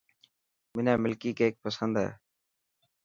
[0.75, 2.09] حنا ملڪي ڪيڪ پسند هي.